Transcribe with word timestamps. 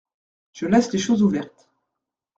Je 0.53 0.65
laisse 0.65 0.91
les 0.93 0.97
choses 0.97 1.21
ouvertes. 1.21 1.69